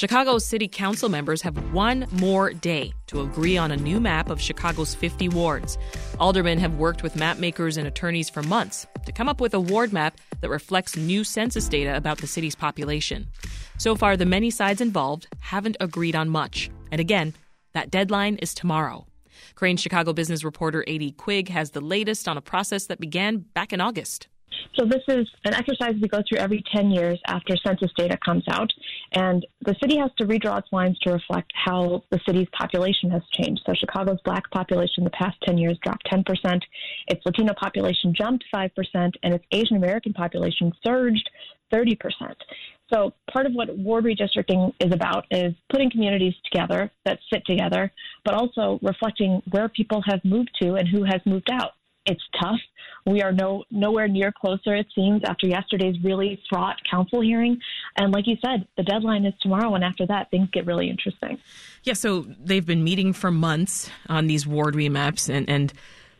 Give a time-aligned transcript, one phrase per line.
[0.00, 4.40] Chicago City Council members have one more day to agree on a new map of
[4.40, 5.76] Chicago's 50 wards.
[6.18, 9.60] Aldermen have worked with map makers and attorneys for months to come up with a
[9.60, 13.26] ward map that reflects new census data about the city's population.
[13.76, 16.70] So far, the many sides involved haven't agreed on much.
[16.90, 17.34] And again,
[17.74, 19.06] that deadline is tomorrow.
[19.54, 21.12] Crain Chicago business reporter A.D.
[21.18, 24.28] Quig has the latest on a process that began back in August.
[24.78, 28.44] So this is an exercise we go through every 10 years after census data comes
[28.50, 28.70] out.
[29.12, 33.22] And the city has to redraw its lines to reflect how the city's population has
[33.32, 33.62] changed.
[33.66, 36.24] So Chicago's black population the past 10 years dropped 10%,
[37.08, 41.28] its Latino population jumped 5%, and its Asian American population surged
[41.72, 41.96] 30%.
[42.92, 47.92] So part of what ward redistricting is about is putting communities together that sit together,
[48.24, 51.72] but also reflecting where people have moved to and who has moved out.
[52.06, 52.60] It's tough.
[53.06, 57.58] We are no nowhere near closer, it seems, after yesterday's really fraught council hearing.
[57.96, 61.38] And like you said, the deadline is tomorrow, and after that, things get really interesting.
[61.82, 65.72] Yeah, so they've been meeting for months on these ward remaps, and, and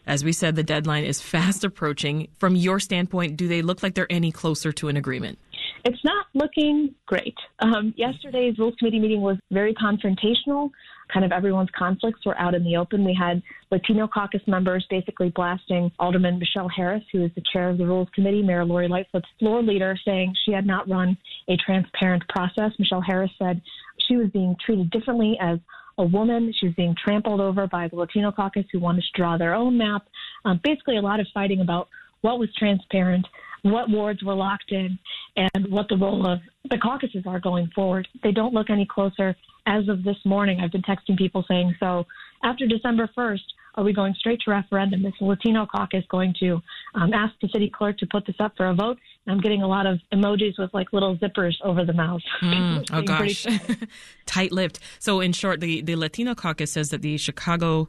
[0.06, 2.28] as we said, the deadline is fast approaching.
[2.38, 5.38] From your standpoint, do they look like they're any closer to an agreement?
[5.84, 7.34] It's not looking great.
[7.60, 10.70] Um, yesterday's Rules Committee meeting was very confrontational.
[11.12, 13.04] Kind of everyone's conflicts were out in the open.
[13.04, 17.78] We had Latino caucus members basically blasting Alderman Michelle Harris, who is the chair of
[17.78, 21.16] the Rules Committee, Mayor Lori Lightfoot's floor leader, saying she had not run
[21.48, 22.72] a transparent process.
[22.78, 23.60] Michelle Harris said
[24.08, 25.58] she was being treated differently as
[25.98, 26.52] a woman.
[26.58, 29.78] She was being trampled over by the Latino caucus who wanted to draw their own
[29.78, 30.02] map.
[30.44, 31.88] Um, basically, a lot of fighting about
[32.20, 33.26] what was transparent
[33.62, 34.98] what wards were locked in,
[35.36, 38.06] and what the role of the caucuses are going forward.
[38.22, 40.60] They don't look any closer as of this morning.
[40.60, 42.06] I've been texting people saying, so
[42.42, 43.40] after December 1st,
[43.76, 45.06] are we going straight to referendum?
[45.06, 46.60] Is the Latino caucus going to
[46.94, 48.98] um, ask the city clerk to put this up for a vote?
[49.24, 52.20] And I'm getting a lot of emojis with like little zippers over the mouth.
[52.42, 53.46] Mm, oh gosh,
[54.26, 54.80] tight-lipped.
[54.98, 57.88] So in short, the the Latino caucus says that the Chicago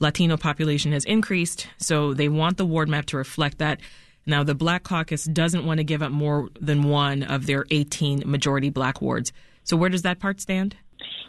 [0.00, 3.80] Latino population has increased, so they want the ward map to reflect that.
[4.28, 8.22] Now, the Black Caucus doesn't want to give up more than one of their 18
[8.26, 9.32] majority black wards.
[9.64, 10.76] So, where does that part stand?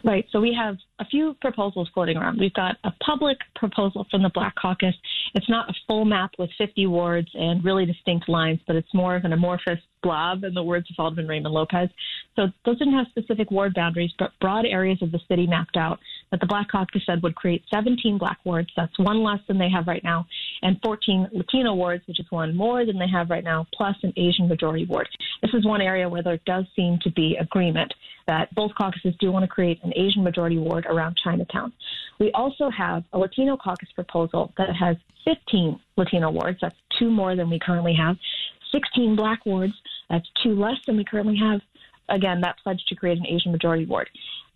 [0.02, 0.24] Right.
[0.32, 2.38] So we have a few proposals floating around.
[2.40, 4.94] We've got a public proposal from the Black Caucus.
[5.34, 9.14] It's not a full map with 50 wards and really distinct lines, but it's more
[9.14, 11.90] of an amorphous blob, in the words of Alderman Raymond Lopez.
[12.36, 15.98] So those didn't have specific ward boundaries, but broad areas of the city mapped out
[16.30, 18.70] that the Black Caucus said would create 17 black wards.
[18.76, 20.26] That's one less than they have right now,
[20.62, 24.12] and 14 Latino wards, which is one more than they have right now, plus an
[24.16, 25.08] Asian majority ward.
[25.42, 27.92] This is one area where there does seem to be agreement
[28.26, 31.72] that both caucuses do want to create an Asian majority ward around Chinatown.
[32.20, 36.58] We also have a Latino caucus proposal that has 15 Latino wards.
[36.60, 38.16] That's two more than we currently have.
[38.72, 39.72] 16 black wards.
[40.08, 41.60] That's two less than we currently have.
[42.08, 44.08] Again, that pledge to create an Asian majority ward.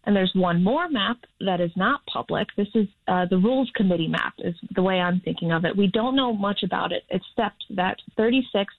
[0.06, 2.48] And there's one more map that is not public.
[2.56, 5.76] This is uh, the Rules Committee map, is the way I'm thinking of it.
[5.76, 8.72] We don't know much about it, except that 36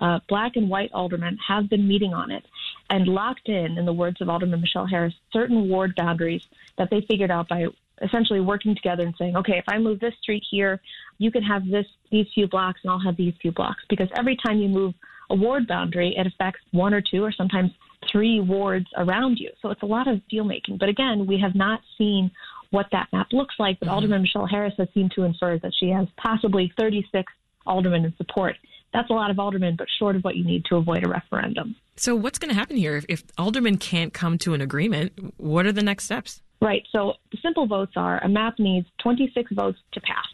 [0.00, 2.44] uh, black and white aldermen have been meeting on it
[2.88, 6.46] and locked in, in the words of Alderman Michelle Harris, certain ward boundaries
[6.78, 7.66] that they figured out by
[8.02, 10.80] essentially working together and saying, okay, if I move this street here,
[11.18, 13.82] you can have this these few blocks and I'll have these few blocks.
[13.88, 14.94] Because every time you move
[15.28, 17.70] a ward boundary, it affects one or two or sometimes
[18.10, 19.50] three wards around you.
[19.60, 20.78] So it's a lot of deal making.
[20.78, 22.30] But again, we have not seen
[22.70, 23.78] what that map looks like.
[23.80, 23.94] But mm-hmm.
[23.94, 27.32] Alderman Michelle Harris has seemed to infer that she has possibly 36
[27.66, 28.56] aldermen in support.
[28.92, 31.76] That's a lot of aldermen, but short of what you need to avoid a referendum.
[31.96, 35.12] So, what's going to happen here if, if aldermen can't come to an agreement?
[35.36, 36.40] What are the next steps?
[36.60, 36.82] Right.
[36.92, 40.26] So the simple votes are a map needs 26 votes to pass.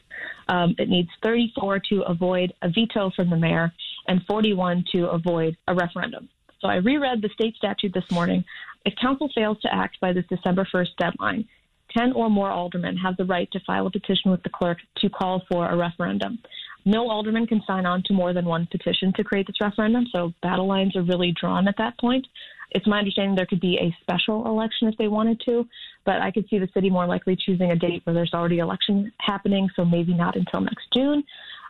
[0.48, 3.72] Um, it needs 34 to avoid a veto from the mayor
[4.08, 6.28] and 41 to avoid a referendum.
[6.60, 8.44] So I reread the state statute this morning.
[8.84, 11.48] If council fails to act by this December 1st deadline,
[11.96, 15.08] 10 or more aldermen have the right to file a petition with the clerk to
[15.08, 16.38] call for a referendum.
[16.84, 20.32] No alderman can sign on to more than one petition to create this referendum, so
[20.42, 22.26] battle lines are really drawn at that point.
[22.70, 25.66] It's my understanding there could be a special election if they wanted to,
[26.04, 29.12] but I could see the city more likely choosing a date where there's already election
[29.18, 31.24] happening, so maybe not until next June.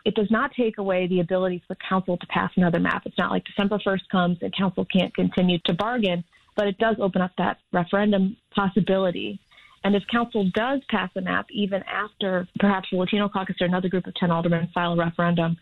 [0.07, 3.01] It does not take away the ability for council to pass another map.
[3.05, 6.23] It's not like December 1st comes and council can't continue to bargain,
[6.55, 9.37] but it does open up that referendum possibility.
[9.83, 13.89] And if council does pass a map, even after perhaps the Latino caucus or another
[13.89, 15.57] group of 10 aldermen file a referendum,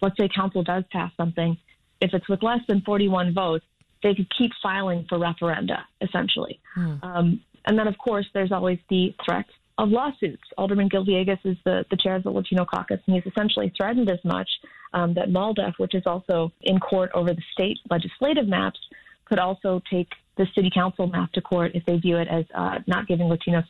[0.00, 1.58] let's say council does pass something,
[2.00, 3.66] if it's with less than 41 votes,
[4.02, 6.58] they could keep filing for referenda, essentially.
[6.74, 6.94] Hmm.
[7.02, 9.44] Um, and then, of course, there's always the threat
[9.80, 10.42] of lawsuits.
[10.58, 14.10] Alderman Gil Villegas is the, the chair of the Latino caucus, and he's essentially threatened
[14.10, 14.48] as much
[14.92, 18.78] um, that MALDEF, which is also in court over the state legislative maps,
[19.24, 22.78] could also take the city council map to court if they view it as uh,
[22.86, 23.64] not giving Latinos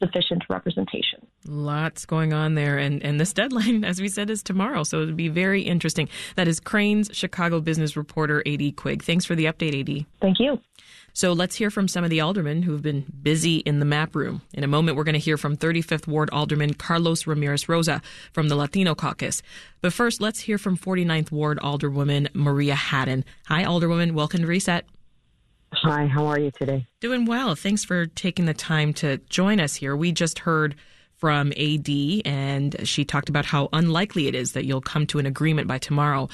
[0.00, 1.26] sufficient representation.
[1.44, 2.78] Lots going on there.
[2.78, 4.84] And, and this deadline, as we said, is tomorrow.
[4.84, 6.08] So it'll be very interesting.
[6.36, 9.02] That is Crain's Chicago business reporter, AD Quig.
[9.02, 10.06] Thanks for the update, AD.
[10.20, 10.60] Thank you.
[11.18, 14.40] So let's hear from some of the aldermen who've been busy in the map room.
[14.54, 18.00] In a moment, we're going to hear from 35th Ward Alderman Carlos Ramirez Rosa
[18.32, 19.42] from the Latino Caucus.
[19.80, 23.24] But first, let's hear from 49th Ward Alderwoman Maria Hadden.
[23.48, 24.12] Hi, Alderwoman.
[24.12, 24.84] Welcome to Reset.
[25.72, 26.86] Hi, how are you today?
[27.00, 27.56] Doing well.
[27.56, 29.96] Thanks for taking the time to join us here.
[29.96, 30.76] We just heard
[31.16, 31.88] from AD,
[32.26, 35.78] and she talked about how unlikely it is that you'll come to an agreement by
[35.78, 36.28] tomorrow.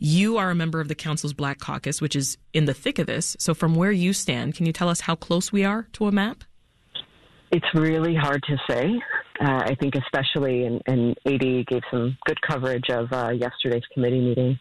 [0.00, 3.08] You are a member of the council's Black Caucus, which is in the thick of
[3.08, 3.36] this.
[3.40, 6.12] So, from where you stand, can you tell us how close we are to a
[6.12, 6.44] map?
[7.50, 8.92] It's really hard to say.
[9.40, 14.20] Uh, I think, especially, and, and AD gave some good coverage of uh, yesterday's committee
[14.20, 14.56] meeting.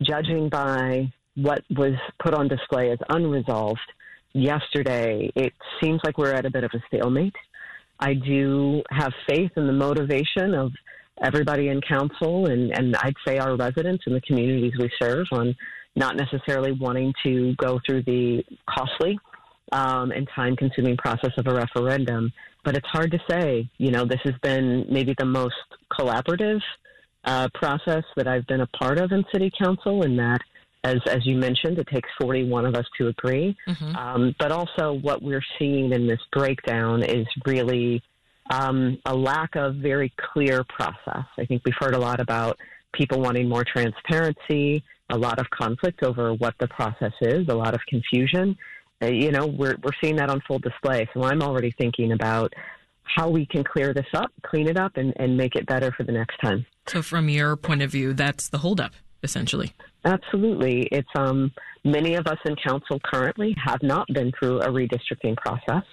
[0.00, 3.80] Judging by what was put on display as unresolved
[4.32, 7.34] yesterday, it seems like we're at a bit of a stalemate.
[7.98, 10.70] I do have faith in the motivation of
[11.22, 15.54] everybody in council and, and I'd say our residents in the communities we serve on
[15.96, 19.18] not necessarily wanting to go through the costly
[19.72, 22.32] um, and time consuming process of a referendum.
[22.64, 23.68] But it's hard to say.
[23.78, 25.54] You know, this has been maybe the most
[25.98, 26.60] collaborative
[27.24, 30.40] uh, process that I've been a part of in city council in that
[30.84, 33.56] as as you mentioned, it takes 41 of us to agree.
[33.66, 33.96] Mm-hmm.
[33.96, 38.02] Um, but also, what we're seeing in this breakdown is really
[38.50, 41.24] um, a lack of very clear process.
[41.38, 42.58] I think we've heard a lot about
[42.92, 47.74] people wanting more transparency, a lot of conflict over what the process is, a lot
[47.74, 48.56] of confusion.
[49.02, 51.08] Uh, you know, we're we're seeing that on full display.
[51.14, 52.52] So I'm already thinking about
[53.16, 56.04] how we can clear this up, clean it up, and, and make it better for
[56.04, 56.66] the next time.
[56.86, 58.92] So, from your point of view, that's the holdup,
[59.22, 59.72] essentially.
[60.04, 60.88] Absolutely.
[60.92, 61.50] It's um,
[61.84, 65.84] many of us in council currently have not been through a redistricting process.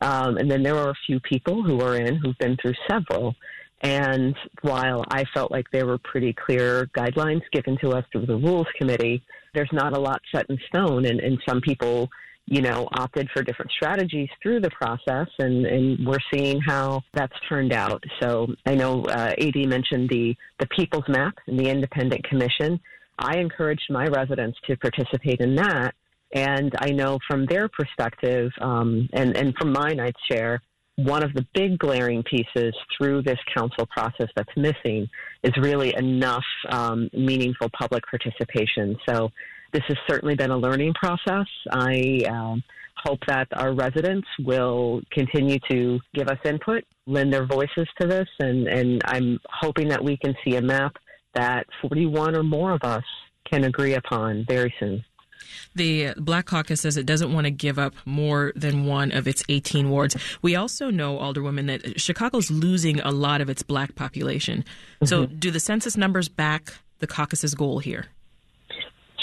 [0.00, 3.34] Um, and then there are a few people who are in who've been through several.
[3.82, 8.36] And while I felt like there were pretty clear guidelines given to us through the
[8.36, 9.22] Rules Committee,
[9.54, 11.06] there's not a lot set in stone.
[11.06, 12.10] And, and some people,
[12.46, 15.28] you know, opted for different strategies through the process.
[15.38, 18.04] And, and we're seeing how that's turned out.
[18.20, 22.80] So I know uh, AD mentioned the, the People's Map and the Independent Commission.
[23.18, 25.94] I encouraged my residents to participate in that.
[26.32, 30.62] And I know from their perspective, um, and, and from mine, I'd share,
[30.96, 35.08] one of the big glaring pieces through this council process that's missing
[35.42, 38.96] is really enough um, meaningful public participation.
[39.08, 39.30] So
[39.72, 41.46] this has certainly been a learning process.
[41.72, 42.62] I um,
[42.96, 48.28] hope that our residents will continue to give us input, lend their voices to this,
[48.40, 50.96] and, and I'm hoping that we can see a map
[51.34, 53.04] that 41 or more of us
[53.50, 55.04] can agree upon very soon.
[55.74, 59.42] The Black Caucus says it doesn't want to give up more than one of its
[59.48, 60.16] 18 wards.
[60.42, 64.60] We also know, Alderwoman, that Chicago's losing a lot of its black population.
[64.60, 65.06] Mm-hmm.
[65.06, 68.06] So, do the census numbers back the caucus's goal here?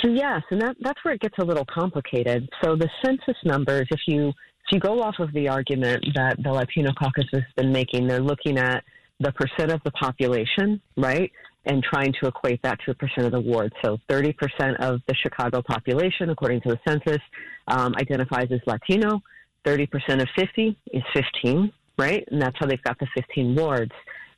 [0.03, 2.47] So yes, and that, that's where it gets a little complicated.
[2.63, 6.51] So the census numbers, if you if you go off of the argument that the
[6.51, 8.83] Latino caucus has been making, they're looking at
[9.19, 11.31] the percent of the population, right?
[11.65, 13.73] And trying to equate that to a percent of the ward.
[13.83, 14.33] So 30%
[14.79, 17.21] of the Chicago population, according to the census,
[17.67, 19.21] um, identifies as Latino.
[19.65, 22.25] 30% of 50 is 15, right?
[22.31, 23.91] And that's how they've got the 15 wards.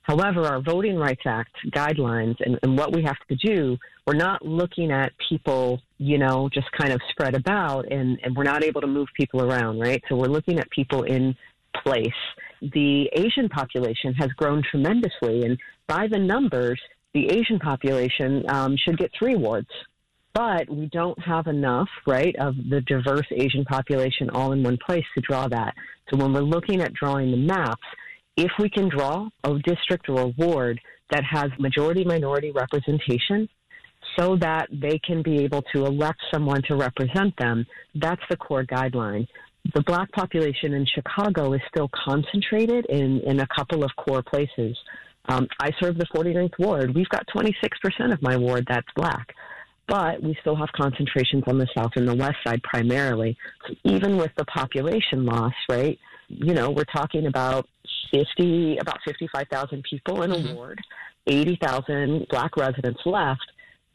[0.04, 4.44] However, our Voting Rights Act guidelines and, and what we have to do, we're not
[4.44, 8.82] looking at people, you know, just kind of spread about and, and we're not able
[8.82, 10.02] to move people around, right?
[10.10, 11.36] So we're looking at people in
[11.84, 12.08] place.
[12.62, 16.82] The Asian population has grown tremendously, and by the numbers,
[17.14, 19.70] the Asian population um, should get three wards.
[20.34, 25.06] But we don't have enough, right, of the diverse Asian population all in one place
[25.16, 25.74] to draw that.
[26.10, 27.82] So when we're looking at drawing the maps,
[28.38, 33.50] if we can draw a district or a ward that has majority minority representation
[34.18, 38.64] so that they can be able to elect someone to represent them, that's the core
[38.64, 39.28] guideline.
[39.74, 44.78] The black population in Chicago is still concentrated in, in a couple of core places.
[45.28, 46.96] Um, I serve the 49th ward.
[46.96, 49.36] We've got 26% of my ward that's black,
[49.88, 53.38] but we still have concentrations on the south and the west side primarily.
[53.68, 56.00] So even with the population loss, right?
[56.30, 57.68] You know, we're talking about
[58.12, 60.56] 50, about 55,000 people in a mm-hmm.
[60.56, 60.80] ward,
[61.28, 63.46] 80,000 black residents left.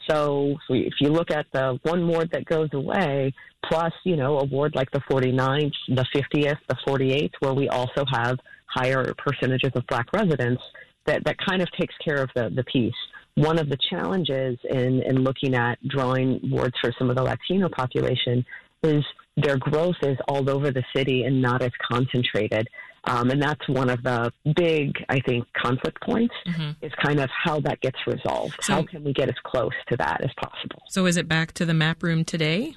[0.09, 3.33] So if you look at the one ward that goes away,
[3.69, 8.05] plus, you know, a ward like the 49th, the 50th, the 48th, where we also
[8.13, 10.63] have higher percentages of black residents,
[11.07, 12.95] that, that kind of takes care of the, the piece.
[13.37, 17.69] One of the challenges in, in looking at drawing wards for some of the Latino
[17.69, 18.45] population
[18.83, 19.05] is
[19.37, 22.69] their growth is all over the city and not as concentrated.
[23.07, 26.71] Um, and that's one of the big, I think, conflict points mm-hmm.
[26.81, 28.57] is kind of how that gets resolved.
[28.63, 30.83] So, how can we get as close to that as possible?
[30.89, 32.77] So is it back to the map room today?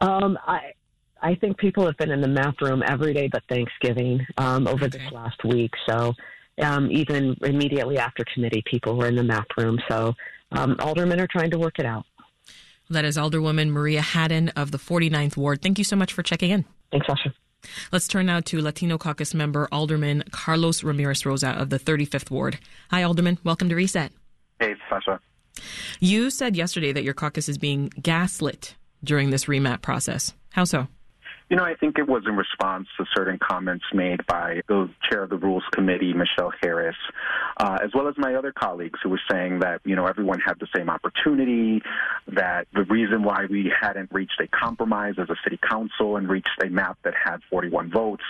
[0.00, 0.72] Um, I,
[1.20, 4.84] I think people have been in the map room every day but Thanksgiving um, over
[4.84, 4.98] okay.
[4.98, 5.72] this last week.
[5.88, 6.14] So
[6.60, 9.78] um, even immediately after committee, people were in the map room.
[9.88, 10.14] So
[10.52, 12.04] um, aldermen are trying to work it out.
[12.90, 15.62] That is Alderwoman Maria Hadden of the 49th Ward.
[15.62, 16.64] Thank you so much for checking in.
[16.90, 17.32] Thanks, Sasha.
[17.92, 22.58] Let's turn now to Latino Caucus member Alderman Carlos Ramirez Rosa of the 35th Ward.
[22.90, 23.38] Hi, Alderman.
[23.44, 24.12] Welcome to Reset.
[24.58, 25.20] Hey, Sasha.
[26.00, 30.34] You said yesterday that your caucus is being gaslit during this remap process.
[30.50, 30.88] How so?
[31.52, 35.22] You know, I think it was in response to certain comments made by the chair
[35.22, 36.96] of the Rules Committee, Michelle Harris,
[37.58, 40.58] uh, as well as my other colleagues who were saying that, you know, everyone had
[40.60, 41.82] the same opportunity,
[42.28, 46.48] that the reason why we hadn't reached a compromise as a city council and reached
[46.64, 48.24] a map that had 41 votes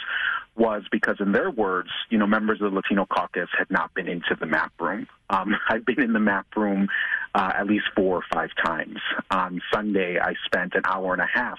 [0.56, 4.08] was because, in their words, you know, members of the Latino caucus had not been
[4.08, 5.06] into the map room.
[5.30, 6.88] Um, I've been in the map room
[7.36, 8.98] uh, at least four or five times.
[9.30, 11.58] On Sunday, I spent an hour and a half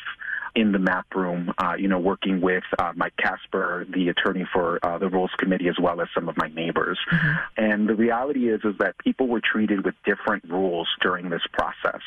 [0.56, 4.80] in the map room, uh, you know, working with uh, Mike Kasper, the attorney for
[4.86, 7.00] uh, the Rules Committee, as well as some of my neighbors.
[7.12, 7.64] Mm-hmm.
[7.64, 12.02] And the reality is, is that people were treated with different rules during this process.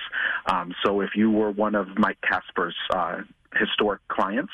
[0.46, 3.22] Um, so if you were one of Mike Kasper's uh,
[3.54, 4.52] historic clients,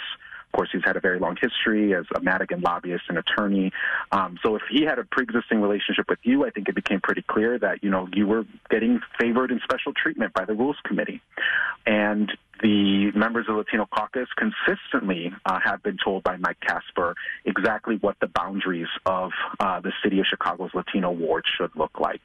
[0.53, 3.73] of course, he's had a very long history as a Madigan lobbyist and attorney.
[4.11, 7.23] Um, so if he had a pre-existing relationship with you, I think it became pretty
[7.23, 11.23] clear that you know you were getting favored and special treatment by the Rules Committee,
[11.87, 12.31] and
[12.63, 17.15] the members of Latino caucus consistently uh, have been told by Mike Kasper
[17.45, 22.23] exactly what the boundaries of uh, the city of Chicago's Latino ward should look like.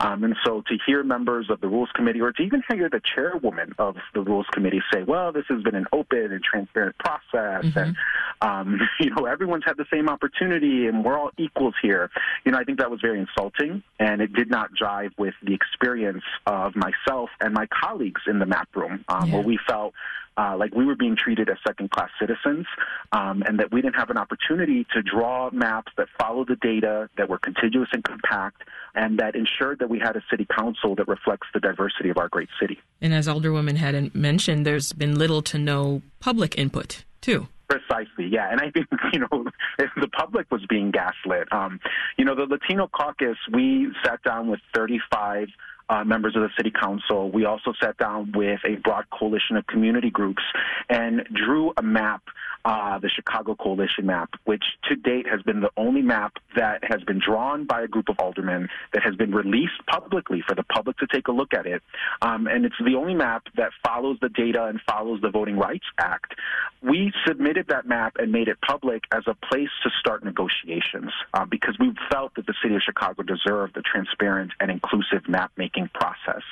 [0.00, 3.00] Um, and so to hear members of the Rules Committee or to even hear the
[3.14, 7.64] chairwoman of the Rules Committee say, well, this has been an open and transparent process
[7.64, 7.78] mm-hmm.
[7.78, 7.96] and,
[8.40, 12.10] um, you know, everyone's had the same opportunity and we're all equals here,
[12.44, 15.54] you know, I think that was very insulting and it did not jive with the
[15.54, 19.34] experience of myself and my colleagues in the map room um, yeah.
[19.34, 19.94] where we felt
[20.38, 22.64] uh, like we were being treated as second class citizens
[23.12, 27.10] um, and that we didn't have an opportunity to draw maps that follow the data,
[27.16, 28.62] that were contiguous and compact,
[28.94, 32.28] and that ensured that we had a city council that reflects the diversity of our
[32.28, 32.78] great city.
[33.00, 37.48] And as Alderwoman had mentioned, there's been little to no public input, too.
[37.68, 38.50] Precisely, yeah.
[38.50, 39.44] And I think, you know,
[39.78, 41.52] the public was being gaslit.
[41.52, 41.80] Um,
[42.16, 45.48] you know, the Latino caucus, we sat down with 35
[45.90, 47.30] uh, members of the city council.
[47.30, 50.42] We also sat down with a broad coalition of community groups
[50.88, 52.22] and drew a map,
[52.68, 57.02] uh, the Chicago Coalition map, which to date has been the only map that has
[57.04, 60.98] been drawn by a group of aldermen that has been released publicly for the public
[60.98, 61.82] to take a look at it.
[62.20, 65.86] Um, and it's the only map that follows the data and follows the Voting Rights
[65.96, 66.34] Act.
[66.82, 71.46] We submitted that map and made it public as a place to start negotiations uh,
[71.46, 75.88] because we felt that the city of Chicago deserved a transparent and inclusive map making
[75.94, 76.42] process.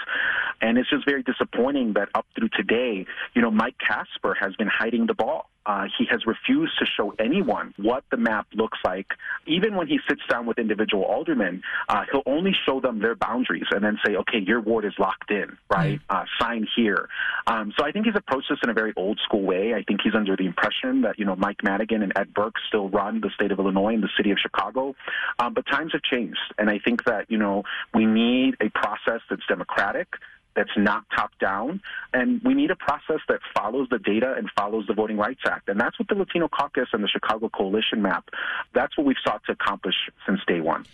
[0.63, 3.05] And it's just very disappointing that up through today,
[3.35, 5.51] you know, Mike Kasper has been hiding the ball.
[5.67, 9.09] Uh, he has refused to show anyone what the map looks like.
[9.47, 13.67] Even when he sits down with individual aldermen, uh, he'll only show them their boundaries
[13.73, 16.01] and then say, okay, your ward is locked in, right?
[16.01, 16.17] Mm-hmm.
[16.17, 17.09] Uh, sign here.
[17.47, 19.75] Um, so I think he's approached this in a very old school way.
[19.75, 22.89] I think he's under the impression that, you know, Mike Madigan and Ed Burke still
[22.89, 24.95] run the state of Illinois and the city of Chicago.
[25.39, 26.39] Um, but times have changed.
[26.59, 30.09] And I think that, you know, we need a process that's democratic
[30.57, 31.81] that's not top down.
[32.13, 35.69] And we need a process that follows the data and follows the Voting Rights Act.
[35.69, 38.29] And that's what the Latino Caucus and the Chicago Coalition map,
[38.75, 39.95] that's what we've sought to accomplish
[40.27, 40.87] since day one.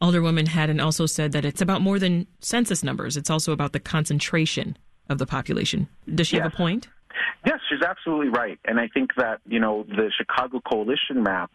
[0.00, 3.16] Alderwoman Hadden also said that it's about more than census numbers.
[3.16, 4.76] It's also about the concentration
[5.08, 5.88] of the population.
[6.14, 6.44] Does she yes.
[6.44, 6.88] have a point?
[7.46, 8.58] Yes, she's absolutely right.
[8.66, 11.52] And I think that, you know, the Chicago Coalition map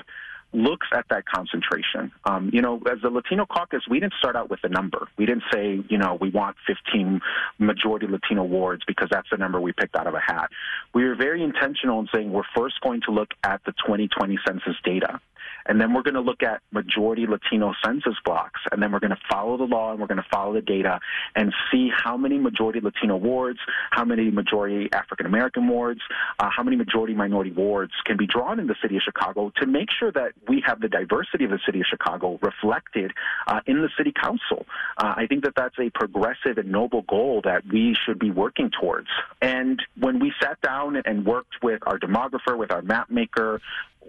[0.53, 2.12] looks at that concentration.
[2.25, 5.08] Um, you know, as the Latino caucus, we didn't start out with a number.
[5.17, 7.22] We didn't say, you know, we want 15
[7.60, 10.50] majority Latino wards because that's the number we picked out of a hat.
[10.93, 14.75] We were very intentional in saying we're first going to look at the 2020 census
[14.84, 15.20] data.
[15.65, 19.11] And then we're going to look at majority Latino census blocks, and then we're going
[19.11, 20.99] to follow the law and we're going to follow the data
[21.35, 23.59] and see how many majority Latino wards,
[23.91, 26.01] how many majority African American wards,
[26.39, 29.65] uh, how many majority minority wards can be drawn in the city of Chicago to
[29.65, 33.11] make sure that we have the diversity of the city of Chicago reflected
[33.47, 34.65] uh, in the city council.
[34.97, 38.71] Uh, I think that that's a progressive and noble goal that we should be working
[38.79, 39.07] towards.
[39.41, 43.61] And when we sat down and worked with our demographer, with our map maker,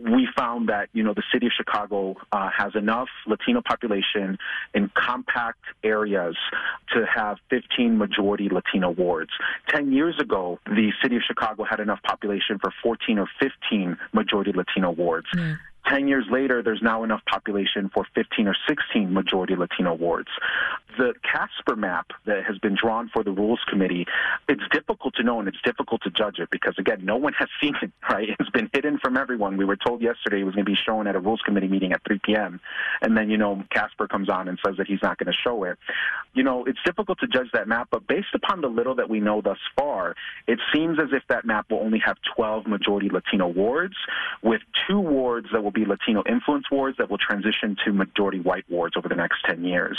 [0.02, 4.38] we found that you know the city of Chicago uh, has enough Latino population
[4.74, 6.36] in compact areas
[6.94, 9.30] to have 15 majority Latino wards.
[9.68, 14.52] Ten years ago, the city of Chicago had enough population for 14 or 15 majority
[14.52, 15.26] Latino wards.
[15.34, 15.58] Mm.
[15.88, 20.28] 10 years later, there's now enough population for 15 or 16 majority Latino wards.
[20.96, 24.06] The Kasper map that has been drawn for the Rules Committee,
[24.48, 27.48] it's difficult to know and it's difficult to judge it because, again, no one has
[27.60, 28.28] seen it, right?
[28.38, 29.56] It's been hidden from everyone.
[29.56, 31.92] We were told yesterday it was going to be shown at a Rules Committee meeting
[31.92, 32.60] at 3 p.m.
[33.00, 35.64] And then, you know, Kasper comes on and says that he's not going to show
[35.64, 35.78] it.
[36.34, 39.20] You know, it's difficult to judge that map, but based upon the little that we
[39.20, 40.14] know thus far,
[40.46, 43.94] it seems as if that map will only have 12 majority Latino wards
[44.42, 48.64] with two wards that will be Latino influence wards that will transition to majority white
[48.68, 49.98] wards over the next 10 years.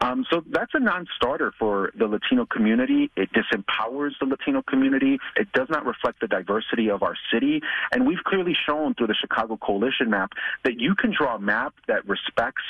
[0.00, 3.10] Um, so that's a non-starter for the Latino community.
[3.16, 5.18] It disempowers the Latino community.
[5.36, 7.49] It does not reflect the diversity of our city.
[7.92, 10.32] And we've clearly shown through the Chicago Coalition map
[10.64, 12.62] that you can draw a map that respects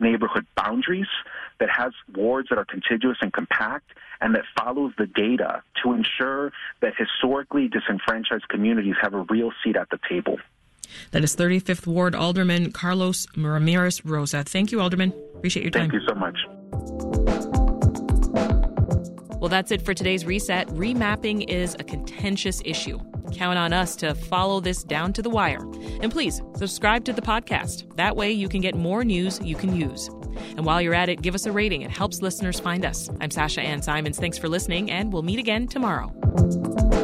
[0.00, 1.06] neighborhood boundaries,
[1.60, 6.52] that has wards that are contiguous and compact, and that follows the data to ensure
[6.80, 10.36] that historically disenfranchised communities have a real seat at the table.
[11.12, 14.44] That is 35th Ward Alderman Carlos Ramirez Rosa.
[14.44, 15.12] Thank you, Alderman.
[15.36, 15.90] Appreciate your time.
[15.90, 16.36] Thank you so much.
[19.40, 20.68] Well, that's it for today's reset.
[20.68, 22.98] Remapping is a contentious issue.
[23.34, 25.60] Count on us to follow this down to the wire.
[26.00, 27.94] And please subscribe to the podcast.
[27.96, 30.08] That way you can get more news you can use.
[30.56, 31.82] And while you're at it, give us a rating.
[31.82, 33.10] It helps listeners find us.
[33.20, 34.18] I'm Sasha Ann Simons.
[34.18, 37.03] Thanks for listening, and we'll meet again tomorrow.